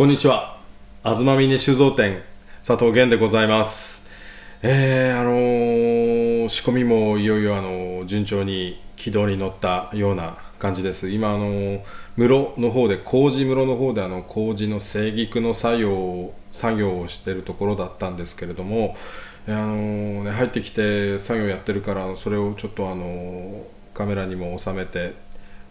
[0.00, 0.56] こんにちは。
[1.02, 2.22] あずまみね酒造店、
[2.66, 4.08] 佐藤源でございます。
[4.62, 11.10] えー、あのー仕込みもいよいよあのー順調に軌道に乗ったような感じです。
[11.10, 11.82] 今あのー
[12.16, 18.96] 室の方で、麹室の方であの、麹の生菊の作業を、作業をしてるところだったんですけれども、
[19.46, 25.12] あのね、入ってきて作業やってるから、それをちょっとあのカメラにも収めて、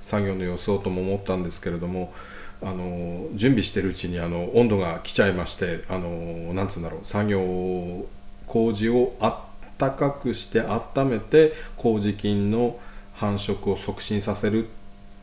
[0.01, 2.13] 作業の様子をとも思ったんですけれども
[2.61, 8.05] あの準備してるうちにあの温度が来ちゃいましてあのなんつうんだろう作業
[8.47, 9.39] 麹をあっ
[9.77, 12.77] たかくして温めて麹菌の
[13.13, 14.67] 繁殖を促進させる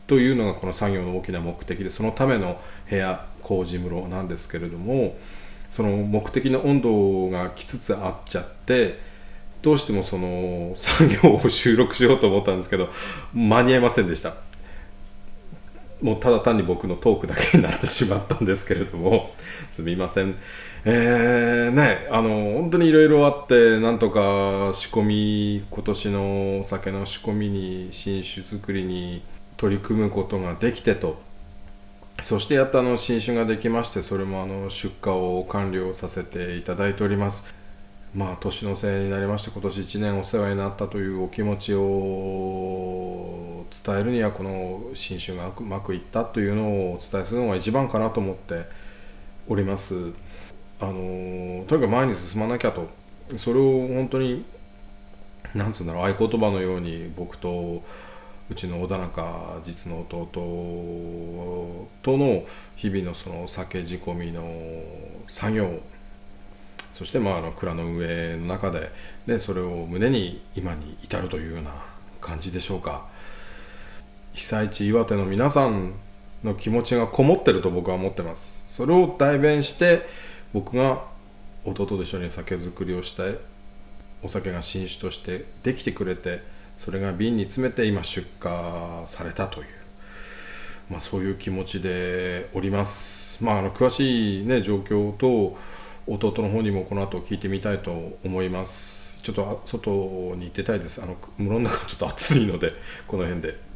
[0.07, 2.59] というのがこの作業の大きな目的でそのための
[2.89, 5.17] 部屋麹室なんですけれども
[5.69, 8.99] その目的の温度が来つつあっちゃって
[9.61, 12.89] どうしてもその作業を収録しようと思ったんですけど
[13.33, 14.46] 間に合いませんでした。
[16.01, 19.31] もうただ単に僕のトークだけになってしまったんですけれども
[19.71, 20.35] すみません。
[20.85, 29.23] えー、ねあの本当にいろいろあってなんとか仕込み今年のお酒の仕込みに新酒作りに
[29.57, 31.25] 取り組むことができてと。
[32.23, 37.53] そしてやっとあの新酒ができましてそれもあの出荷を完了させていただいております。
[38.15, 43.06] まあ年のせいになりまして今年1年お世話になったというお気持ちを
[43.85, 48.65] 伝えるにはこの新酒がうまくいったというのをお伝えするのが一番かなと思って
[49.47, 50.11] おります。
[50.79, 52.89] あのとにかく前に進まなきゃと。
[53.37, 54.45] それを本当に
[55.53, 57.83] なんつうんだろう合言葉のように僕と
[58.49, 60.27] うちの小田中実の弟
[62.01, 62.45] との
[62.77, 64.43] 日々のその酒仕込みの
[65.27, 65.79] 作業
[66.95, 68.91] そしてまああの蔵の運営の中で
[69.25, 71.71] でそれを胸に今に至るというような
[72.21, 73.05] 感じでしょうか。
[74.37, 75.93] 被災地岩手の皆さん
[76.43, 78.63] の気持ちがこもってると僕は思ってます。
[78.71, 80.07] それを代弁して
[80.53, 81.03] 僕が
[81.65, 83.39] 弟と一緒に酒造りをして
[84.21, 86.41] お酒が新酒としてできてくれて
[86.77, 89.67] それが瓶に詰めて今出荷されたという、
[90.91, 95.57] まあ、そういう気持ちでおります、まあ、あの詳しい、ね、状況と
[96.05, 99.19] 弟の方にもこの後聞いてみたいと思います。
[99.23, 101.01] ちょっと外に行ってたいです。
[101.01, 102.71] あの室の中ちょっと暑いので
[103.07, 103.66] この辺で。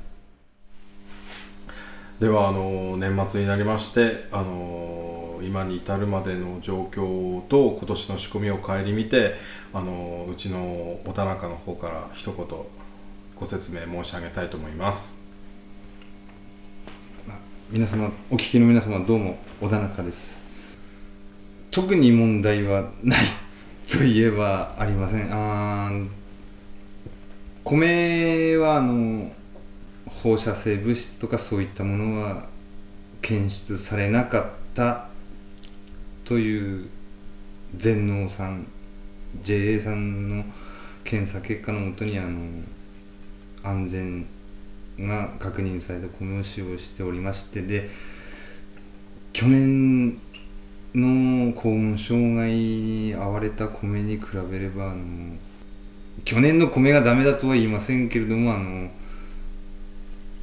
[2.21, 9.33] ではあの年末になりましてあの今に至るまでの状況と今年の仕込みを顧みて
[9.73, 12.45] あのうちの小田中の方から一言
[13.35, 15.25] ご説明申し上げたいと思います。
[17.71, 20.39] 皆様お聞きの皆様どうも小田中です。
[21.71, 23.19] 特に問題はない
[23.91, 25.27] といえばありません。
[25.31, 25.89] あ
[27.63, 29.31] 米はあの
[30.21, 32.45] 放射性物質とかそういったものは
[33.21, 34.45] 検出されなかっ
[34.75, 35.07] た
[36.25, 36.89] という
[37.75, 38.67] 全農さん
[39.43, 40.45] JA さんの
[41.03, 42.39] 検査結果のもとにあの
[43.63, 44.25] 安全
[44.99, 47.89] が確認された米を使用しておりましてで
[49.33, 50.19] 去年
[50.93, 55.35] の高温障害に遭われた米に比べればあの
[56.25, 58.89] 去年の米がダメだとは言いませんけれどもあの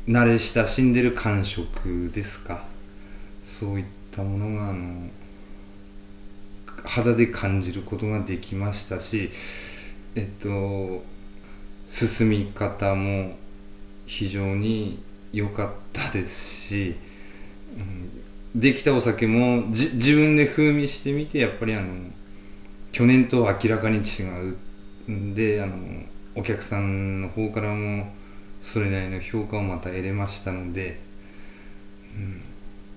[0.09, 2.65] 慣れ親しんでる感触ですか？
[3.45, 5.09] そういったものがあの
[6.85, 9.31] 肌で感じることができましたし
[10.15, 11.05] えっと
[11.91, 13.37] 進み方も
[14.07, 15.03] 非常に
[15.33, 16.95] 良かったですし、
[17.77, 21.89] うん、できたお酒も自分で風味してみてやっぱりあの
[22.93, 24.57] 去年と明らかに違う。
[25.11, 25.77] んであの
[26.35, 28.13] お客さんの方からも
[28.61, 31.01] それなりの評価をまた得れましたので、
[32.17, 32.43] うん、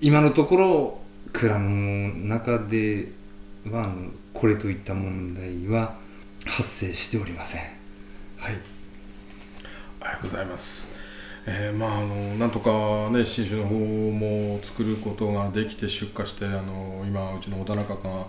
[0.00, 1.00] 今のところ
[1.32, 3.12] 蔵の中で
[3.70, 5.96] はあのこれといった問題は
[6.44, 7.62] 発生しておりません。
[8.38, 8.54] はい
[10.00, 10.96] ありがとうございます。
[11.46, 18.26] えーまああのなんとかね新酒の方も作ることができて出荷してあの今うちの小田中が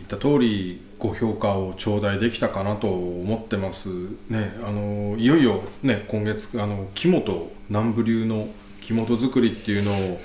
[0.00, 3.88] 言った通りご評価を頂戴できたかなと思ってます
[4.28, 8.48] ねあのいよいよね今月あの木本南部流の
[8.80, 10.20] 木本作りっていうのを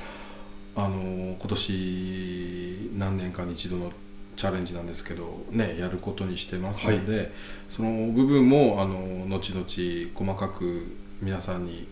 [0.77, 3.92] あの今年何年かに一度の
[4.36, 7.31] チャレンジなんですけどねやることにしてますので、
[7.69, 9.66] その部分もあの後々
[10.13, 11.88] 細かく皆さんに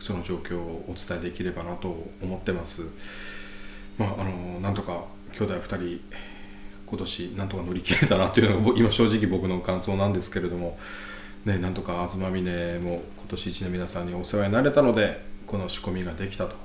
[0.00, 2.82] その状況をお伝えできればなと思ってます。
[3.98, 6.00] まああのなんとか兄弟2人
[6.90, 10.76] 今年なんとか乗り切れたなというのが今正直僕の感想なんですけれども、
[11.44, 16.56] ね、なんとか東峰も今年1年皆さんにお世話になれたのでこの仕込みができたと。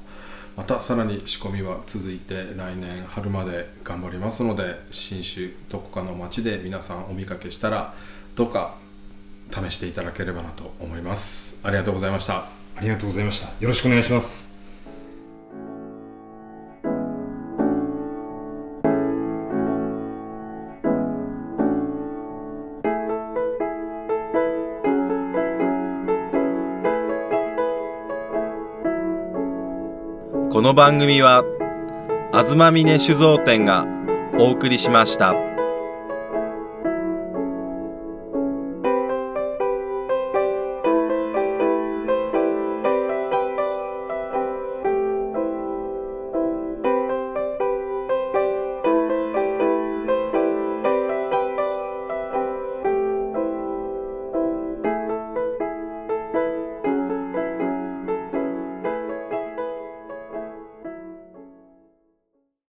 [0.56, 7.94] またさらに仕込みは続いて来年春まで頑張りますので新種どこかの町で皆さんお見かけしたら
[8.36, 8.76] どうか
[9.52, 11.60] 試していただければなと思います。
[11.62, 12.46] ありがとうございました。
[12.78, 13.48] ありがとうございました。
[13.60, 14.55] よろしくお願いします。
[30.56, 31.44] この番組は
[32.32, 33.86] 東峰酒造店が
[34.40, 35.55] お送りしました。